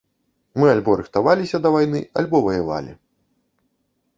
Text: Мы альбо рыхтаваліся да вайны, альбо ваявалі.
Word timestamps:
Мы 0.61 0.65
альбо 0.75 0.95
рыхтаваліся 1.01 1.57
да 1.65 1.73
вайны, 1.75 1.99
альбо 2.23 2.37
ваявалі. 2.49 2.91